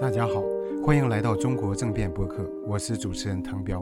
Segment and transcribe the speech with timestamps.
[0.00, 0.42] 大家好，
[0.84, 3.80] 欢迎来到中国政变播客，我是主持人唐彪。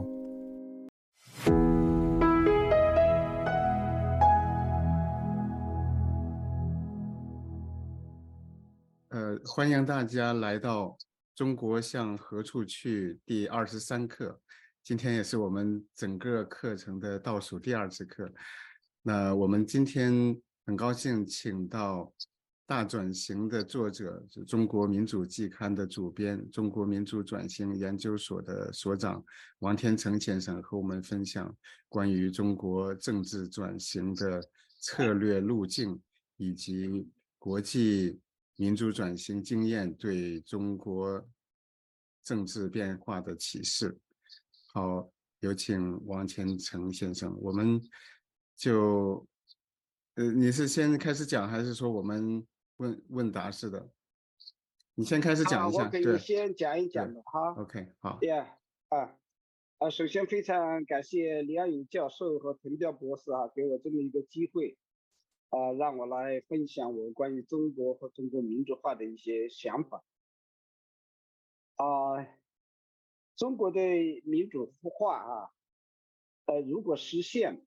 [9.09, 10.85] 呃，欢迎大家来到
[11.35, 14.39] 《中国向何处去》第二十三课，
[14.83, 18.31] 今天也是我们整个课程的倒数第二次课。
[19.01, 22.11] 那我们今天很高兴请到。
[22.65, 29.23] 大转型的作者是中国民主季刊的主编，中国民主转型研究所的所长
[29.59, 31.53] 王天成先生和我们分享
[31.89, 34.41] 关于中国政治转型的
[34.79, 36.01] 策略路径
[36.37, 37.05] 以及
[37.37, 38.17] 国际
[38.55, 41.21] 民主转型经验对中国
[42.23, 43.99] 政治变化的启示。
[44.71, 47.81] 好，有请王天成先生，我们
[48.55, 49.27] 就
[50.15, 52.47] 呃，你是先开始讲，还是说我们？
[52.77, 53.91] 问问答式的，
[54.95, 55.83] 你先开始讲一下。
[55.83, 57.53] 我给你先讲一讲的哈。
[57.53, 58.17] OK，好。
[58.19, 58.57] 对啊，
[58.89, 59.17] 啊
[59.77, 64.77] 啊，首先非常感谢李安勇教授和滕彪博士啊，给我这么一个机会，
[65.49, 70.03] 啊，让我来分享我关于中国和中国民主化的一些想法。
[71.75, 71.85] 啊，
[73.35, 73.79] 中国的
[74.25, 75.49] 民主化啊，
[76.45, 77.65] 呃，如果实现，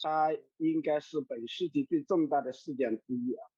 [0.00, 3.51] 它应该是本世纪最重大的事件之一啊。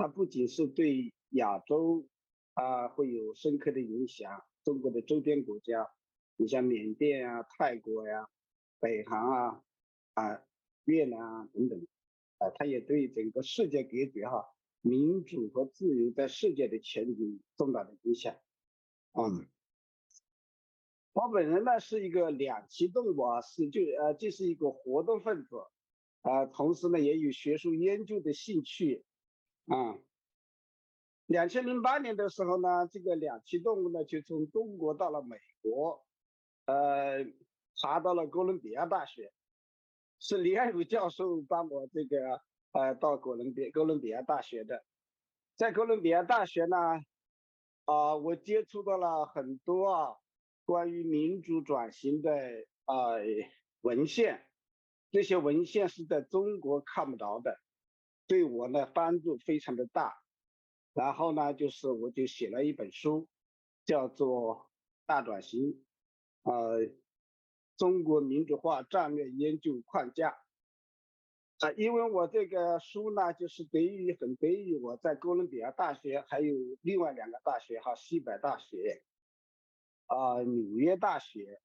[0.00, 2.08] 它不仅是对亚洲
[2.54, 5.90] 啊会有深刻的影响，中国的周边国家，
[6.36, 8.26] 你像缅甸啊、泰国呀、
[8.80, 9.62] 北韩啊、
[10.14, 10.42] 啊
[10.86, 11.86] 越南啊等等，
[12.38, 14.46] 啊，它也对整个世界格局哈、
[14.80, 18.34] 民主和自由在世界的前景重大的影响。
[19.12, 19.46] 嗯，
[21.12, 25.56] 我本人呢是一个两栖动物啊，是就呃这是一个活动分子，
[26.22, 29.04] 啊，同时呢也有学术研究的兴趣。
[29.70, 29.96] 啊，
[31.26, 36.04] 两千零八年的时候呢，这个两栖动物呢就从中国到了美国，
[36.66, 37.24] 呃，
[37.80, 39.32] 爬到了哥伦比亚大学，
[40.18, 44.84] 是李爱儒教授帮我这个呃到哥伦比哥伦比亚大学的，
[45.54, 46.76] 在哥伦比亚大学呢，
[47.84, 50.16] 啊，我接触到了很多啊
[50.64, 52.32] 关于民主转型的
[52.86, 52.94] 啊
[53.82, 54.44] 文献，
[55.12, 57.56] 这些文献是在中国看不着的。
[58.30, 60.22] 对我呢帮助非常的大，
[60.92, 63.28] 然后呢就是我就写了一本书，
[63.84, 64.54] 叫做
[65.04, 65.60] 《大转型》，
[66.44, 66.92] 呃，
[67.76, 70.38] 中国民主化战略研究框架。
[71.58, 79.02] 啊，因为我这个书呢就是得益于很得益于我在哥伦比亚大学还有另外两个大学哈，西北大学，
[80.06, 81.60] 啊，纽约大学，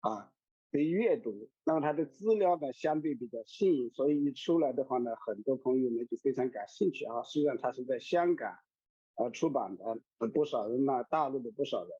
[0.00, 0.34] 啊。
[0.70, 7.22] 的阅读，那么它的资料呢相对比较新颖，所以一出来的话呢，很多朋友呢就非常感兴趣啊。
[7.22, 8.54] 虽然它是在香港，
[9.16, 11.90] 呃出版的，不少人呢，大陆的不少人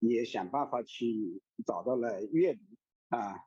[0.00, 2.60] 也想办法去找到了阅读
[3.08, 3.40] 啊。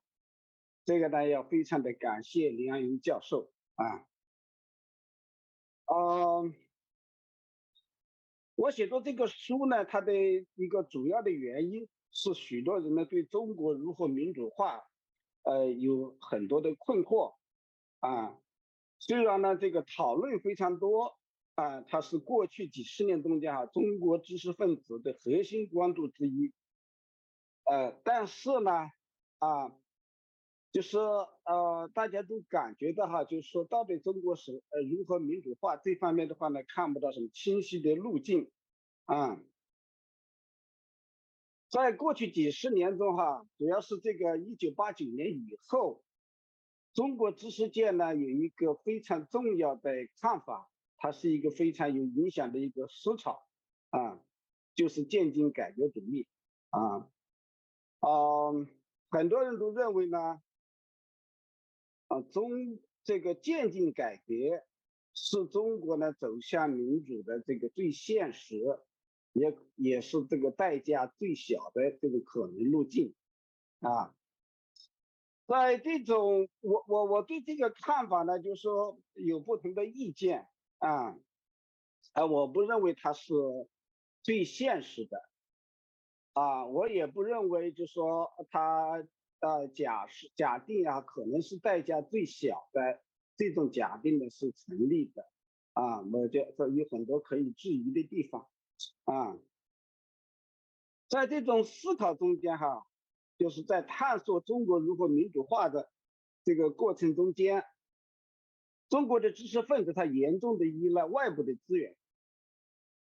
[0.83, 4.07] 这个呢要非常的感谢林安云教授啊。
[5.93, 6.55] 嗯，
[8.55, 10.11] 我写作这个书呢，它的
[10.55, 11.87] 一个主要的原因。
[12.21, 14.83] 是许多人呢对中国如何民主化，
[15.43, 17.35] 呃有很多的困惑，
[18.01, 18.37] 啊，
[18.99, 21.17] 虽然呢这个讨论非常多，
[21.55, 26.51] 啊，它是过去几十年中间哈中国知识分子的核心关注之一，
[27.63, 28.69] 呃，但是呢，
[29.37, 29.71] 啊，
[30.73, 38.51] 就是呃大家都感觉到哈，就是说到底中国是呃如何民主化这方面的话呢，看不到什么清晰的路径，
[39.05, 39.41] 啊。
[41.69, 46.03] 在过去几十年中，哈，主要是这个一九八九年以后，
[46.93, 53.47] 中国知识界呢有一个非常重要的看法，它是一个非常有影响的一个思潮，
[53.91, 54.19] 啊，
[54.73, 56.27] 就是渐进改革主义，
[56.71, 57.07] 啊，
[57.99, 58.67] 嗯，
[59.11, 60.41] 很多人都认为呢，
[62.07, 64.33] 啊，中这个渐进改革
[65.13, 68.79] 是中国呢走向民主的这个最现实。
[69.33, 73.13] 也也是这个代价最小的这个可能路径，
[73.79, 74.15] 啊，
[75.47, 80.47] 在这种我我我对这个看法呢，就是说有不同的意见
[80.79, 81.15] 啊，
[82.13, 83.33] 啊，我不认为它是
[84.23, 85.21] 最现实的，
[86.33, 89.05] 啊，我也不认为就说它
[89.41, 93.01] 呃假是假定啊，可能是代价最小的
[93.37, 95.23] 这种假定的是成立的，
[95.73, 98.49] 啊，我觉得有很多可以质疑的地方。
[99.09, 99.35] 啊，
[101.07, 102.85] 在这种思考中间哈，
[103.39, 105.89] 就是在探索中国如何民主化的
[106.43, 107.65] 这个过程中间，
[108.87, 111.95] 中国的知识分子他严重的依赖外部的资源，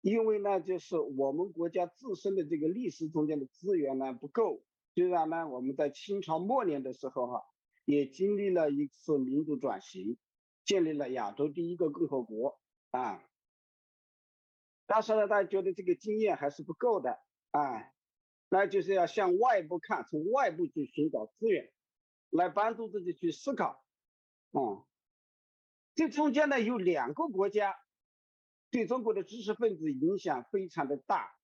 [0.01, 4.63] 因为呢，就是我们国家自身的这个历史中间的资源呢不够。
[4.93, 7.43] 虽然呢，我们在清朝末年的时候哈，
[7.85, 10.19] 也经历了一次民主转型，
[10.63, 12.59] 建立了亚洲第一个共和国
[12.91, 13.23] 啊。
[14.89, 17.19] 但是呢，大家觉得这个经验还是不够的
[17.51, 17.91] 啊，
[18.47, 21.73] 那就是要向外部看，从外部去寻找资源，
[22.29, 23.83] 来帮助自己去思考。
[24.51, 24.85] 嗯，
[25.93, 27.75] 这中间呢有两个国家
[28.71, 31.35] 对中国的知识分子影响非常的大，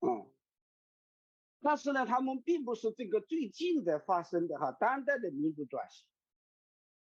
[0.00, 0.30] 嗯，
[1.62, 6.06] 但是呢，他们并不是这个最近的发生的哈，当代的民主转型，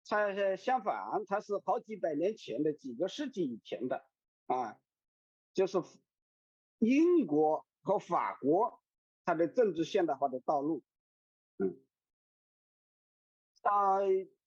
[0.08, 4.06] 它相反，它是好几百年前的几个世纪以前的
[4.46, 4.78] 啊。
[5.54, 5.78] 就是
[6.80, 8.82] 英国和法国，
[9.24, 10.82] 它的政治现代化的道路，
[11.58, 11.80] 嗯，
[13.62, 14.00] 啊，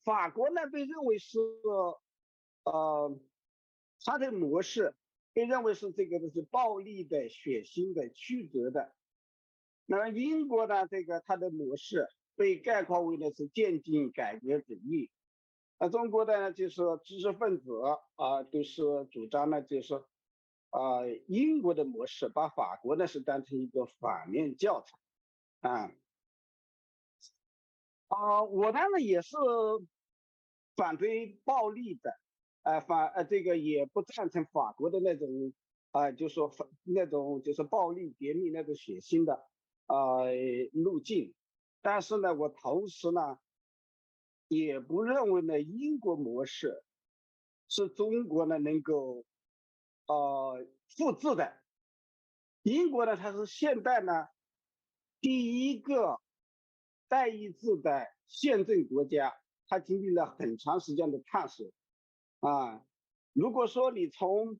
[0.03, 1.39] 法国呢被认为是，
[2.65, 3.17] 呃，
[4.03, 4.93] 它的模式
[5.31, 8.93] 被认为是这个就是暴力的、血腥的、曲折的。
[9.85, 12.05] 那么英国呢，这个它的模式
[12.35, 15.09] 被概括为的是渐进改革主义。
[15.79, 17.71] 那中国的呢，就是知识分子
[18.15, 20.03] 啊，都是主张呢，就是。
[20.69, 25.91] 啊，英国的模式把法国呢是当成一个反面教材，啊，
[28.09, 29.37] 啊，我当然也是
[30.75, 32.11] 反对暴力的，
[32.63, 35.53] 呃，反呃这个也不赞成法国的那种
[35.91, 39.47] 啊，就说反那种就是暴力革命那种血腥的
[39.85, 40.25] 啊
[40.73, 41.33] 路径，
[41.81, 43.39] 但是呢，我同时呢
[44.49, 46.83] 也不认为呢英国模式
[47.69, 49.25] 是中国呢能够。
[50.07, 51.61] 呃，复制的
[52.61, 54.29] 英国呢，它是现代呢
[55.19, 56.21] 第一个
[57.09, 59.37] 代议制的宪政国家，
[59.67, 61.69] 它经历了很长时间的探索
[62.39, 62.85] 啊。
[63.33, 64.57] 如果说你从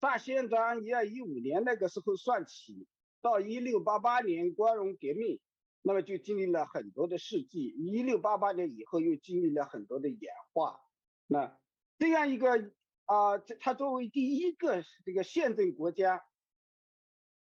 [0.00, 2.88] 大宪章一二一五年那个时候算起，
[3.22, 5.40] 到一六八八年光荣革命，
[5.82, 7.68] 那么就经历了很多的世纪。
[7.68, 10.80] 一六八八年以后又经历了很多的演化，
[11.28, 11.56] 那
[11.96, 12.72] 这样一个。
[13.06, 16.26] 啊，这他作为第一个这个宪政国家，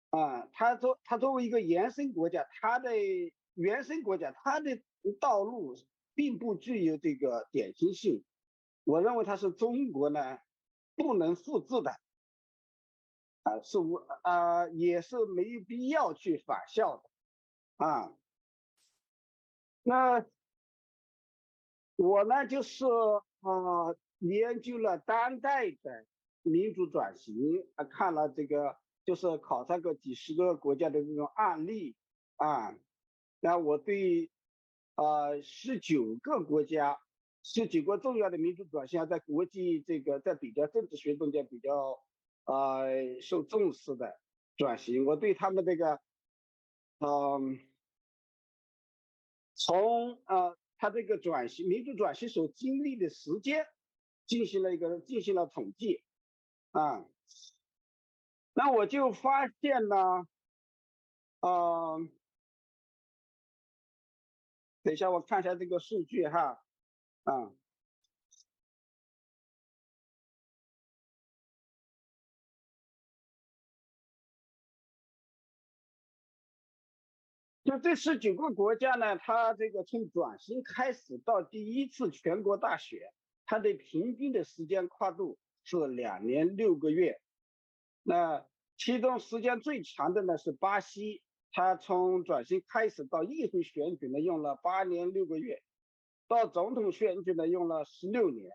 [0.09, 2.91] 啊，他作他作为一个原生国家，他的
[3.53, 4.81] 原生国家，他的
[5.21, 5.73] 道路
[6.13, 8.25] 并不具有这个典型性，
[8.83, 10.37] 我认为他是中国呢
[10.95, 11.91] 不能复制的，
[13.43, 17.09] 啊，是我啊也是没有必要去仿效的，
[17.85, 18.11] 啊，
[19.83, 20.25] 那
[21.95, 23.95] 我呢就是啊。
[24.19, 26.05] 研究了当代的
[26.41, 27.35] 民主转型，
[27.75, 28.75] 啊，看了这个
[29.05, 31.95] 就是考察过几十个国家的这种案例
[32.37, 32.75] 啊，
[33.39, 34.31] 那我对
[34.95, 36.97] 啊十九个国家
[37.43, 41.99] 十九个重要的民主转型，在国际这个在比较政治学中间比较
[42.45, 42.85] 啊
[43.21, 44.19] 受重视的
[44.55, 45.99] 转型，我对他们这个
[46.99, 47.59] 嗯
[49.53, 53.67] 从呃他这个转型民主转型所经历的时间。
[54.27, 56.03] 进行了一个进行了统计，
[56.71, 57.05] 啊，
[58.53, 60.27] 那我就发现呢，
[61.39, 61.97] 啊，
[64.83, 66.61] 等一下我看一下这个数据哈，
[67.23, 67.53] 啊，
[77.63, 82.99] 就这十九个国家呢，它这个从转型开始到第一次全国大选。
[83.49, 87.21] 它的平均的时间跨度是两年六个月，
[88.03, 88.45] 那
[88.77, 91.23] 其中时间最长的呢是巴西，
[91.53, 95.63] 它从转型开始到议会选举呢用了八年六个月，
[96.27, 98.51] 到总统选举呢用了十六年，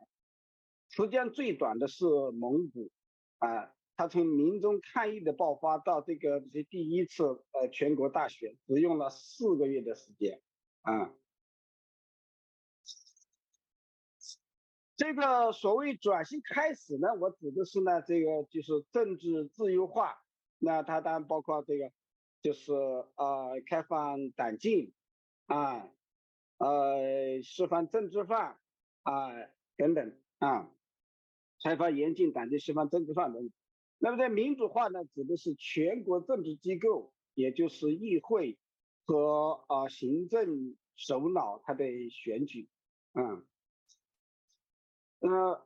[0.90, 2.90] 时间最短的是蒙古，
[3.38, 10.38] 啊，它从民众抗议的爆发到这个第一次呃全国大选只用了四个月的时间，
[10.82, 11.14] 啊。
[15.02, 20.14] 这个所谓转型开始呢，我指的是呢，这个就是政治自由化，
[20.61, 21.90] 那它当然包括这个，
[22.40, 24.92] 就是呃开放党禁，
[25.47, 25.90] 啊，
[26.59, 28.61] 呃释放政治犯，
[29.02, 29.32] 啊
[29.76, 30.71] 等等啊，
[31.64, 33.52] 开放严禁党禁，释放政治犯等等。
[33.99, 38.56] 那么在民主化呢，指的是全国政治机构，也就是议会
[39.04, 42.68] 和啊行政首脑他的选举，
[43.14, 43.44] 嗯。
[45.23, 45.64] 呃，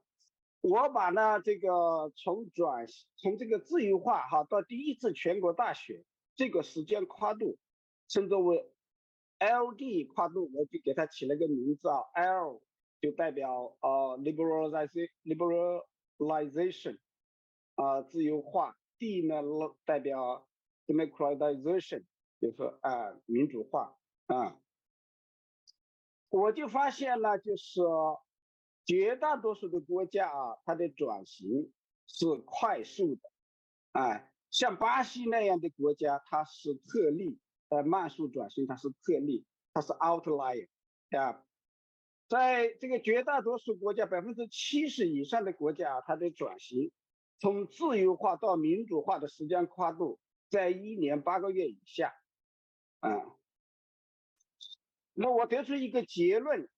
[0.61, 2.87] 我把呢这个从转
[3.17, 7.59] 从这个自由化哈到第一次全国大选这个时间跨度，
[8.07, 8.71] 称作为
[9.39, 12.63] L D 跨度，我就给它起了个名字啊，L
[13.01, 16.99] 就代表呃 liberalization liberalization，
[17.77, 19.43] 啊自由化，D 呢
[19.87, 20.47] 代表
[20.87, 22.05] democratization，
[22.41, 23.97] 就是啊民主化
[24.27, 24.61] 啊。
[26.29, 27.81] 我就发现了，就是
[28.87, 31.73] 绝大多数的国家啊，它的转型
[32.07, 33.21] 是快速的，
[33.93, 37.39] 哎，像巴西那样的国家，它是特例，
[37.69, 40.69] 呃，慢速转型它是特例，它是 outlier，
[41.11, 41.45] 啊，
[42.29, 46.93] 在这个绝大多数国家，百分之七十以上的国家，它的转型
[47.41, 52.15] 从自由化到民主化的时间跨度在一年八个月以下，
[53.01, 53.35] 啊。
[55.19, 56.69] 那我得出一个结论，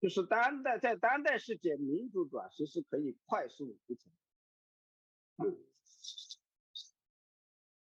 [0.00, 5.58] 就是当代在当代世界，民主转型是可以快速完成。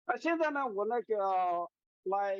[0.08, 1.70] 那现在呢，我那个
[2.04, 2.40] 来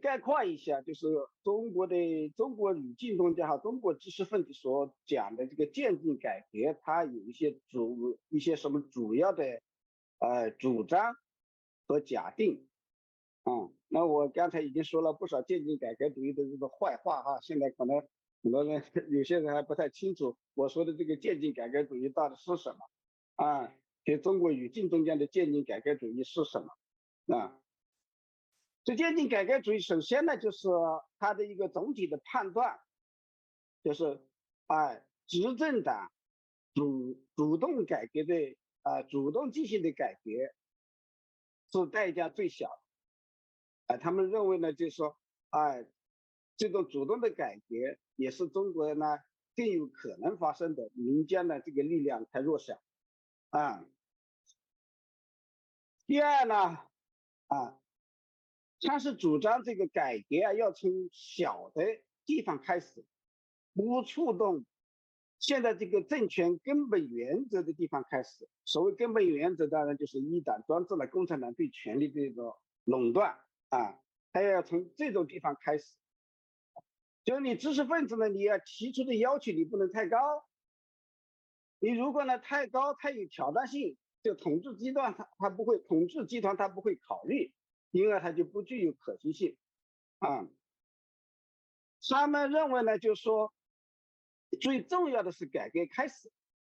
[0.00, 1.06] 概括一下，就是
[1.42, 9.62] 中国的中国语境中间哈，中国知识分子所讲的这个渐进改革，它有一些主一些什么主要的
[10.18, 11.16] 呃主张
[11.86, 12.67] 和假定。
[13.48, 18.06] 嗯，那我刚才已经说了不少渐进改革主义的这个坏话哈，现在可能
[18.42, 22.78] 很多人有些人还不太清楚我说的这个渐进改革主义到底是什么
[23.36, 23.74] 啊？
[24.04, 27.58] 在中国语境中间的渐进改革主义是什么啊？
[28.84, 30.68] 这渐进改革主义首先呢，就是
[31.18, 32.78] 它的一个总体的判断，
[33.82, 34.20] 就是
[34.66, 36.10] 哎，执政党
[36.74, 40.30] 主主动改革的啊，主动进行的改革
[41.70, 42.68] 是代价最小。
[43.88, 45.16] 哎，他们认为呢，就是说，
[45.50, 45.86] 哎，
[46.56, 47.74] 这种主动的改革
[48.16, 49.18] 也是中国呢
[49.56, 52.80] 更有可能发生的，民间的这个力量太弱小，
[53.50, 53.84] 啊。
[56.06, 56.78] 第二呢，
[57.48, 57.80] 啊，
[58.82, 61.82] 他是主张这个改革啊要从小的
[62.26, 63.04] 地方开始，
[63.74, 64.64] 不触动
[65.38, 68.48] 现在这个政权根本原则的地方开始。
[68.64, 72.54] 所谓根本原则，当然就是一党专制了，共产党对权力的一个
[72.84, 73.38] 垄断。
[73.68, 74.00] 啊，
[74.32, 75.96] 他要从这种地方开始，
[77.24, 80.18] 就是你知识分子呢，你要提出的要求你不能太高，
[81.78, 87.52] 你如果呢太高太有挑战性，就统治集团他他不会统治集团他不会考虑，
[87.90, 89.58] 因而他就不具有可行性，
[90.18, 90.48] 啊，
[92.08, 93.52] 他们认为呢，就是说
[94.60, 96.32] 最重要的是改革开始，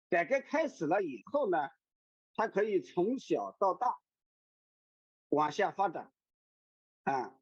[0.08, 1.58] 改革开始了以后呢，
[2.34, 3.98] 它可以从小到大
[5.28, 6.10] 往下发展。
[7.08, 7.40] 啊，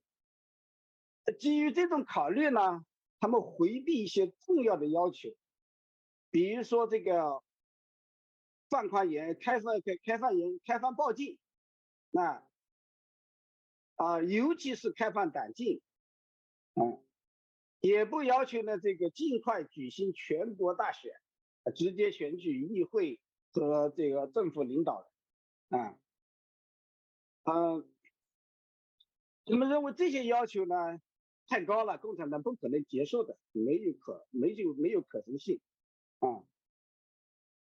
[1.40, 2.86] 基于这种考虑呢，
[3.18, 5.30] 他们回避一些重要的要求，
[6.30, 7.42] 比如说这个
[8.70, 11.40] 放宽严、开放、开开放严、开放报禁，
[12.10, 12.46] 那
[13.96, 15.82] 啊，尤其是开放党禁，
[16.74, 17.04] 嗯，
[17.80, 21.10] 也不要求呢这个尽快举行全国大选，
[21.74, 23.20] 直接选举议会
[23.50, 25.10] 和这个政府领导
[25.70, 25.98] 人，啊，
[27.42, 27.95] 嗯。
[29.46, 30.74] 他们认为这些要求呢
[31.46, 35.60] 太高了，共产党不可能接受的，没有可没有没有可能性
[36.18, 36.42] 啊。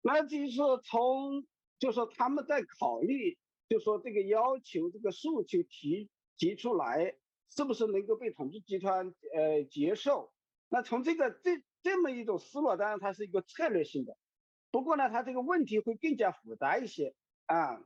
[0.00, 1.46] 那就是从
[1.78, 3.36] 就说他们在考虑，
[3.68, 7.14] 就说这个要求这个诉求提提出来，
[7.50, 10.32] 是不是能够被统治集团呃接受？
[10.70, 14.16] 那从这个这这么一种思路，当然它是一个策略性的，
[14.70, 17.14] 不过呢，它这个问题会更加复杂一些
[17.44, 17.84] 啊。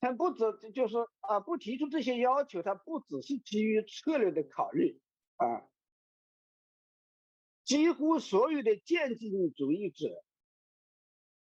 [0.00, 5.00] 他不只就是啊，不提出这些要求，他不只是基于策略的考虑
[5.36, 5.68] 啊。
[7.64, 10.24] 几乎所有的渐进主义者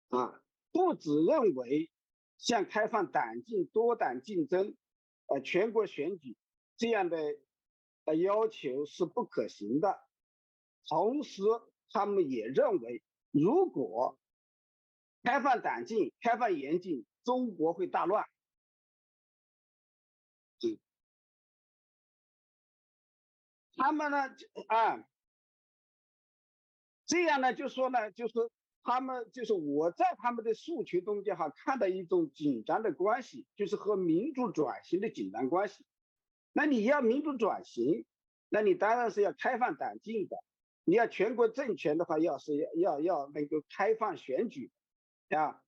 [0.09, 1.91] 啊，不只认为
[2.37, 4.77] 像开放党禁、多党竞争、
[5.27, 6.37] 呃全国选举
[6.77, 7.19] 这样的
[8.05, 9.99] 呃要求是不可行的，
[10.89, 11.43] 同时
[11.91, 14.19] 他们也认为，如果
[15.23, 18.29] 开放党禁、开放严禁，中国会大乱。
[23.77, 24.19] 他们呢，
[24.69, 25.09] 啊，
[27.07, 28.35] 这样呢，就说呢，就是
[28.83, 35.87] 他们，就是我在他们的诉求中间哈，看到一种紧张的关系，就是和民主转型的紧张关系。
[36.53, 38.05] 那你要民主转型，
[38.51, 40.37] 那你当然是要开放党禁的，
[40.85, 44.71] 你要全国政权的话，要是要要要能够开放选举，
[45.31, 45.63] 啊。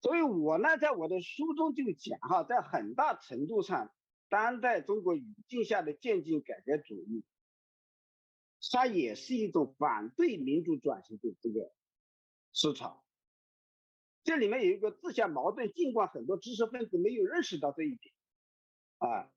[0.00, 3.92] 所以我呢，在我的书中就讲哈，在很大程度上。
[4.32, 7.22] 当代中国语境下的渐进改革主义，
[8.70, 11.70] 它也是一种反对民主转型的这个
[12.54, 13.04] 思潮。
[14.24, 18.14] 这里面有一个自相矛盾，尽管很多知识分子没有认识到这一点，
[18.96, 19.30] 啊，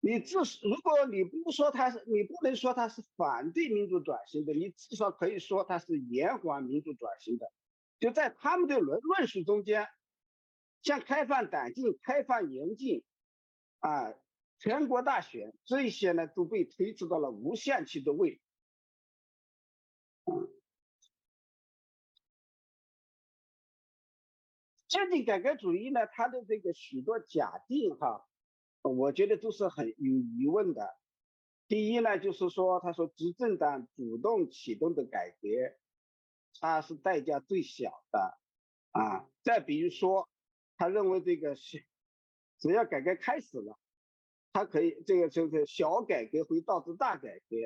[0.00, 7.50] 你至如果你不说他是，你不能说他是反对民主转型的，你至少可以说他是延缓民主转型的。
[7.98, 9.88] 就在他们的论论述中间，
[10.82, 13.02] 像开放党禁、开放严禁，
[13.84, 14.14] 啊，
[14.58, 18.40] 全国大选这些呢，都被推迟到了无限期的位置。
[24.88, 28.26] 渐进改革主义呢，它的这个许多假定哈。
[28.80, 30.96] 我觉得都是很有疑问的。
[31.68, 35.48] 第一呢，就是说，他说执政党主动启动的改革，
[36.58, 38.38] 它是代价最小的
[38.92, 39.28] 啊。
[39.42, 40.30] 再比如说，
[40.78, 41.84] 他认为这个是
[42.58, 43.78] 只要改革开始了，
[44.52, 47.56] 它可以这个就是小改革会导致大改革，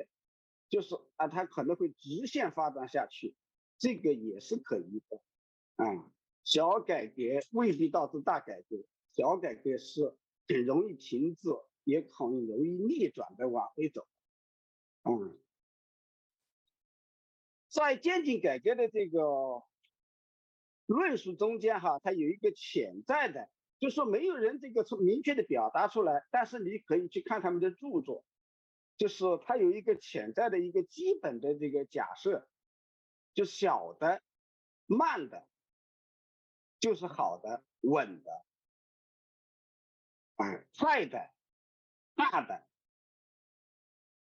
[0.69, 3.35] 就是啊，它可能会直线发展下去，
[3.77, 5.21] 这个也是可疑的
[5.75, 6.11] 啊。
[6.43, 8.77] 小改革未必导致大改革，
[9.15, 10.17] 小改革是。
[10.51, 11.47] 很容易停滞，
[11.83, 14.07] 也很容易逆转的往回走。
[15.03, 15.37] 嗯，
[17.67, 19.61] 在渐进改革的这个
[20.87, 23.47] 论述中间，哈，它有一个潜在的，
[23.79, 28.25] 就说没有人这个从明确的表达出来，但是你可以去看他们的著作，
[28.97, 32.47] 就是它有一个潜在的一个基本的这个假设，
[33.33, 34.21] 就小的、
[34.85, 35.47] 慢的，
[36.79, 38.45] 就是好的、稳的。
[40.35, 41.31] 啊，快的、
[42.15, 42.65] 大的，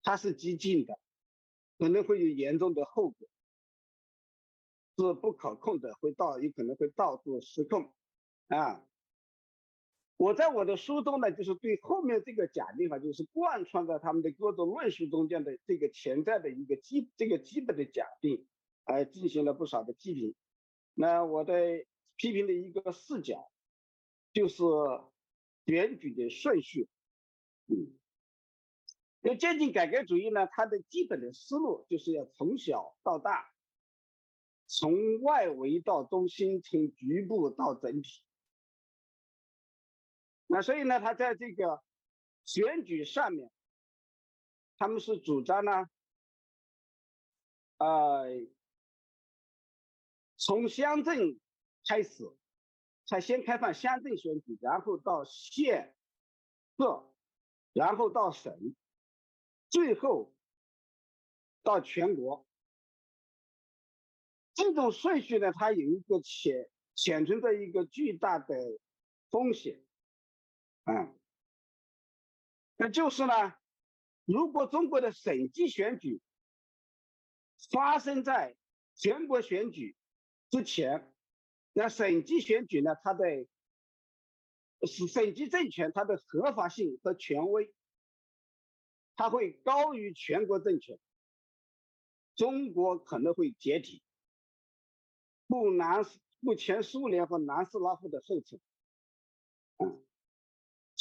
[0.03, 0.99] 它是激进的，
[1.79, 3.29] 可能会有严重的后果，
[4.97, 7.95] 是不可控的，会到有可能会到处失控。
[8.49, 8.83] 啊，
[10.21, 18.47] 我在我的书中呢，就是对后面这个假定法，就是贯穿在他们的各种论述中间的这个潜在的一个基这个基本的假定，
[18.85, 20.35] 呃，进行了不少的批评。
[20.93, 21.87] 那我的
[22.17, 23.51] 批评的一个视角，
[24.33, 24.65] 就是。
[25.67, 26.89] 选举的顺序，
[27.69, 27.95] 嗯，
[29.21, 30.49] 那渐进改革主义呢？
[30.51, 33.53] 它的基本的思路就是要从小到大，
[34.67, 38.25] 从外围到中心，从局部到整体。
[40.53, 41.81] 那所以呢，他在这个
[42.45, 43.49] 选举上面，
[44.77, 45.89] 他们是主张呢，
[47.79, 48.27] 呃，
[50.37, 51.41] 从乡镇
[51.87, 52.25] 开始。
[53.07, 55.97] 他先开放乡镇选举，然后到县、
[56.77, 56.85] 市，
[57.73, 58.57] 然后到省，
[59.69, 60.33] 最后
[61.65, 62.47] 到全国。
[64.55, 68.57] 这种顺序呢，它有一个潜潜存着一个巨大的
[69.31, 69.83] 风险，
[70.95, 71.15] 啊，
[72.77, 73.55] 那就是呢，
[74.25, 76.21] 如果中国的省级选举
[77.71, 78.57] 发生在
[78.95, 79.97] 全国选举
[80.51, 81.07] 之前。
[81.73, 82.97] 那省级选举呢？
[83.05, 83.25] 它的
[84.89, 87.73] 是省级政权，它的合法性和权威，
[89.15, 90.99] 它会高于全国政权。
[92.35, 94.03] 中国可能会解体，
[95.47, 96.05] 步南
[96.41, 98.61] 目前苏联和南斯拉夫的后尘。
[99.77, 100.05] 嗯，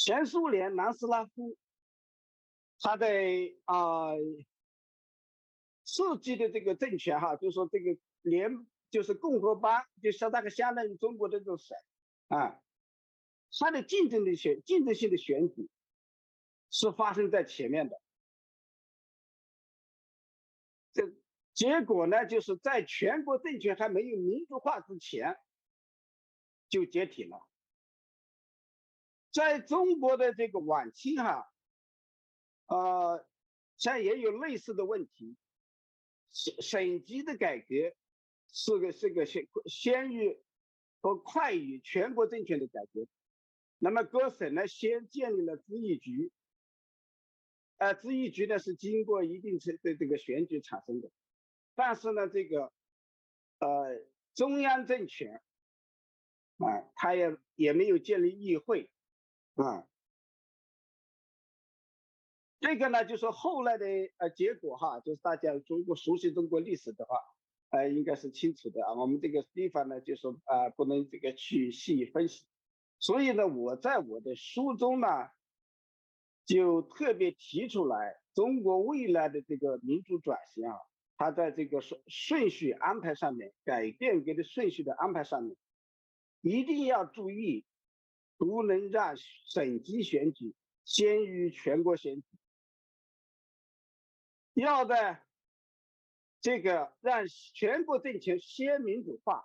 [0.00, 1.58] 前苏联、南斯拉夫，
[2.80, 3.06] 它的
[3.66, 4.12] 啊，
[5.84, 8.66] 设计的这个政权哈，就是说这个联。
[8.90, 11.78] 就是共和邦，就相大概相当于中国的这种省，
[12.26, 12.60] 啊，
[13.56, 15.70] 它的竞争的选竞争性的选举
[16.70, 18.02] 是发生在前面的，
[20.92, 21.14] 这
[21.54, 25.38] 结果呢，就是在全国政权还没有民主化之前
[26.68, 27.46] 就解体了。
[29.32, 31.50] 在中国的这个晚期哈，
[32.66, 33.26] 呃，
[33.76, 35.36] 像也有类似的问题，
[36.32, 37.66] 省省级的改革。
[38.52, 40.36] 是个是个先先于
[41.00, 43.06] 和快于全国政权的改革，
[43.78, 46.32] 那么各省呢先建立了咨议局，
[47.76, 51.12] 呃，咨议局呢是经过一定程的这个选举产生的，
[51.76, 52.72] 但是呢这个
[53.60, 55.40] 呃中央政权
[56.58, 58.90] 啊，他也也没有建立议会
[59.62, 59.86] 啊，
[62.60, 63.86] 这个呢就是后来的
[64.18, 67.16] 呃结果哈，就是大家如果熟悉中国历史的话。
[67.72, 68.94] 呃，应该是清楚的啊。
[68.94, 72.44] 我们这个地方呢，就说啊，不能这个去细分析。
[72.98, 75.06] 所以呢，我在我的书中呢，
[76.44, 80.76] 就特别提出来，中国未来的这个民主转型啊，
[81.16, 85.56] 它在这个顺顺序安排上面，改变革的顺序的安排上面，
[86.40, 87.64] 一定要注意，
[88.40, 92.24] 不能让省级选举先于全国选举，
[94.54, 95.22] 要在。
[96.42, 99.44] 这个让全国政权先民主化，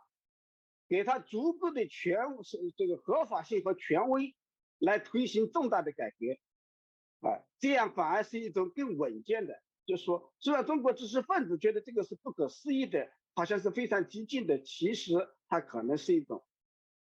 [0.88, 4.34] 给他足够的权是这个合法性和权威，
[4.80, 15.12] 来推行重大的改革，啊，这样反而是一种更稳健的，就说，虽然中国知识分子觉得这个是不可思议的，好像是非常激进的，其实
[15.50, 16.46] 它可能是一种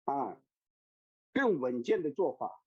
[0.06, 0.41] 啊
[1.36, 2.63] 更稳健的做法。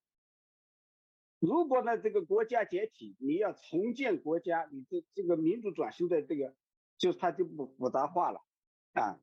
[1.41, 6.55] 如果呢这个国家解体，你要重建国家，你这这个民主转型的这个，
[6.99, 8.45] 就是它就不复杂化了
[8.93, 9.19] 啊。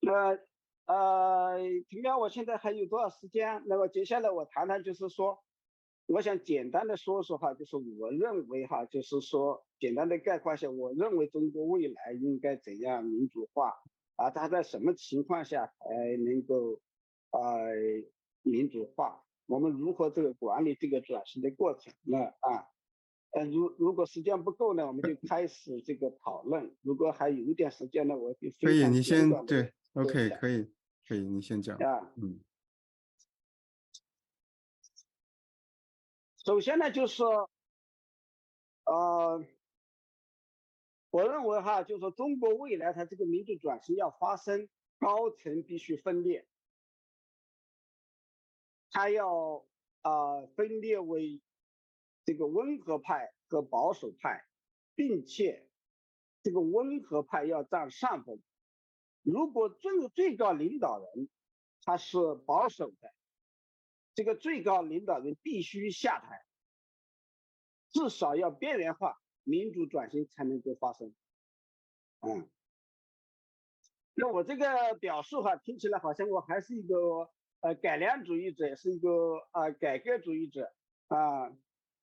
[0.00, 0.38] 那
[0.86, 3.62] 呃，平标，我现在还有多少时间？
[3.66, 5.44] 那么接下来我谈谈，就是说，
[6.06, 13.74] 我想简单的说说哈，就是我认为哈，就是说简单的概括一下，我认为中国未来应该怎样民主化
[14.22, 14.30] 啊？
[14.30, 16.80] 它在什么情况下才能够
[17.30, 17.40] 啊
[18.42, 19.24] 民主化？
[19.46, 22.18] 我们如何这个管理这个转型的过程呢？
[22.40, 22.68] 啊，
[23.32, 26.74] 呃，如如果时间不够呢，我们就 开始这个讨论。
[26.82, 29.72] 如果还有一点时间呢，我就可以，你先对。
[29.94, 30.72] OK，可以，
[31.06, 31.76] 可以，你先讲。
[31.76, 32.40] 啊，嗯，
[36.38, 37.22] 首先呢，就是
[38.84, 39.44] 呃，
[41.12, 44.66] 我认为哈，就说中国未来它这个民主转型要发生，
[44.98, 46.48] 高层必须分裂，
[48.90, 49.66] 它要
[50.00, 51.42] 啊分裂为
[52.24, 54.46] 这个温和派和保守派，
[54.94, 55.68] 并且
[56.42, 58.40] 这个温和派要占上风。
[59.20, 61.28] 如果最最高领导人
[61.82, 63.14] 他是保守的，
[64.14, 66.42] 这个最高领导人必须下台，
[67.90, 71.14] 至少要边缘化，民主转型才能够发生。
[72.20, 72.48] 嗯，
[74.14, 80.72] 那我这个表述哈，听起来好像我还是一个呃改良主义者，是一个啊改革主义者
[81.08, 81.50] 啊，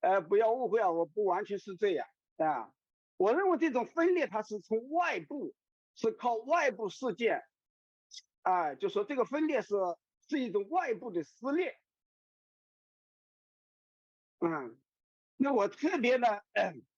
[0.00, 2.72] 呃不要误会啊，我不完全是这样啊，
[3.16, 5.54] 我认为这种分裂它是从外部。
[5.96, 7.42] 是靠外部事件，
[8.42, 9.74] 啊，就说这个分裂是
[10.28, 11.78] 是一种外部的撕裂，
[14.38, 14.80] 嗯，
[15.36, 16.26] 那我特别呢，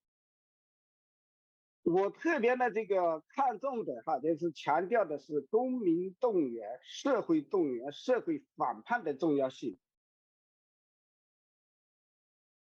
[1.82, 9.78] 我特别的这个看重的哈，就是强调的是公民动员、社会动员、社会反叛的重要性，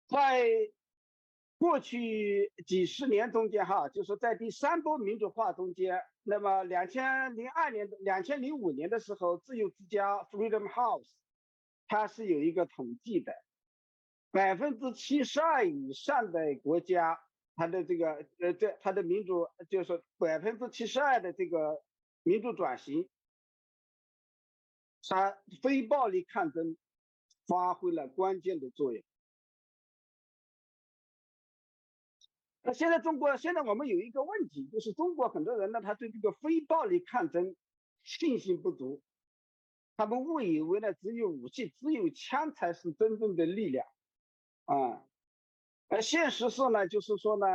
[0.08, 0.48] 在。
[1.58, 11.12] 过去几十年中间，哈，就是在第三波民主化中间，那么两千零二年、两千零五年的时候，自由之家 （Freedom House）
[11.88, 13.32] 它是有一个统计的，
[14.32, 17.20] 百分之七十二以上的国家，
[17.62, 21.84] 它的这个呃，这它的民主就是百分之七十二的这个
[22.24, 23.08] 民主转型，
[25.08, 26.76] 它非暴力抗争
[27.46, 29.04] 发挥了关键的作用。
[32.64, 37.56] 那现在中国，现在我们有一个问题，就是中国很多人呢，他对这个非暴力抗争
[38.02, 39.04] 信心不足，
[39.98, 43.86] 他们误以为呢，只有武器、只有枪才是真正的力量，
[44.66, 45.06] 啊，
[45.92, 47.46] 而现实是呢，就是说呢，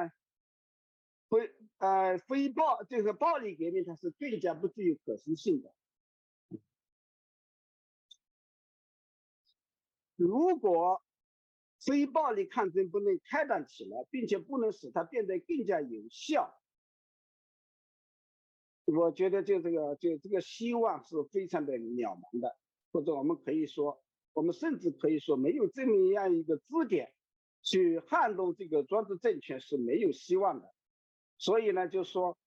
[1.31, 5.75] 非呃非暴这个暴力革命，它是更加不具有可行性的。
[10.17, 11.03] 如果
[11.83, 16.55] 非暴力抗争不能开展起来，并且不能使它变得更加有效，
[18.85, 22.55] 我觉得就这个就这个希望是非常的渺茫的，
[22.93, 27.15] 或者我们可以说，我们甚至可以说没有这么样一个支点
[27.67, 30.73] 去撼动这个专制政权是没有希望的。
[31.37, 32.39] 所以呢，就说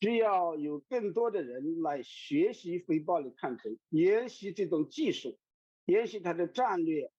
[0.00, 5.38] 需要有更多的人来学习非暴力抗争，研习这种技术，
[5.84, 7.12] 研习它的战略。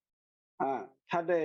[0.58, 1.36] 啊，他的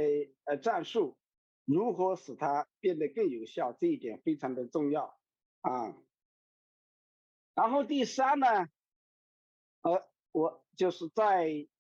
[0.44, 1.16] 呃战术
[1.64, 5.18] 如何使它变得更有效，这一点非常的重要
[5.62, 5.96] 啊。
[7.54, 8.46] 然后第三呢，
[9.80, 11.70] 呃，我就是在一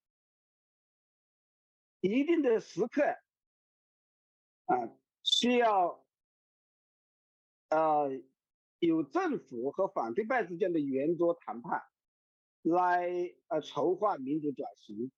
[2.24, 3.02] 定的时刻
[4.66, 4.74] 啊，
[5.22, 6.06] 需要
[7.70, 8.10] 呃
[8.78, 11.82] 有政府和反对派之间的圆桌谈判，
[12.62, 13.08] 来
[13.48, 15.10] 呃筹划民主转型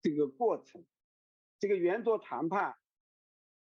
[0.00, 0.86] 这个过程。
[1.58, 2.78] 这个圆桌谈判，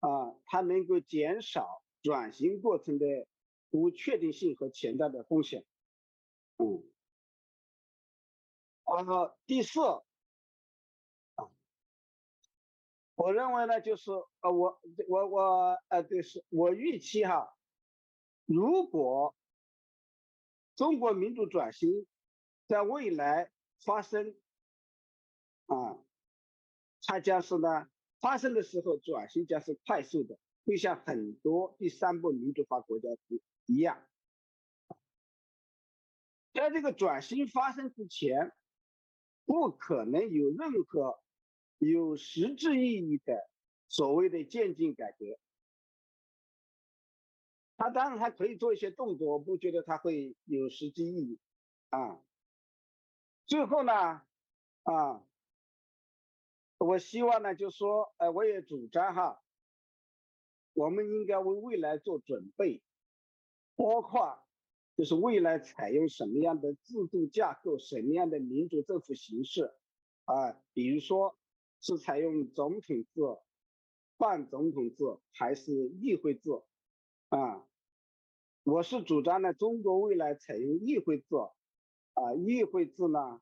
[0.01, 3.07] 啊，它能够减少转型过程的
[3.69, 5.67] 不确定性和潜在的风险，
[6.57, 6.91] 嗯，
[8.85, 9.81] 然后第四，
[13.15, 17.57] 我认为呢，就是呃，我我我呃，对，是我预期哈，
[18.47, 19.35] 如果
[20.77, 22.07] 中国民主转型
[22.67, 23.51] 在未来
[23.85, 24.35] 发生，
[25.67, 25.99] 啊。
[27.05, 27.89] 它将是呢，
[28.21, 33.09] 发生的时候转型将是快速的，会像很多第三波民主化国家
[33.67, 34.07] 一样。
[36.55, 38.53] 在这个转型发生之前，
[39.45, 41.21] 不可能有任何
[41.91, 43.51] 有实质意义的
[43.89, 45.39] 所谓的渐进改革。
[47.77, 51.41] 他当然还可以做一些动作，我不觉得他会有实际意义
[51.91, 52.23] 啊。
[53.47, 53.93] 最后呢，
[54.85, 55.27] 啊，
[56.79, 59.43] 我希望呢，就说，呃，我也主张哈，
[60.75, 62.81] 我们应该为未来做准备，
[63.75, 64.39] 包括
[64.97, 69.75] 就是未来采用什么样的制度架构，什么样的民主政府形式
[70.27, 71.37] 啊，比如说
[71.83, 73.21] 是采用总统制、
[74.17, 76.49] 半总统制还是议会制
[77.29, 77.67] 啊？
[78.63, 81.27] 我是主张呢，中国未来采用议会制。
[82.15, 83.41] 啊，议会制呢，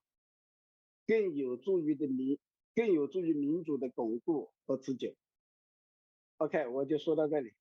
[1.05, 2.39] 更有助于的民，
[2.75, 5.15] 更有助于民主的巩固和持久。
[6.37, 7.53] OK，我就说到这里。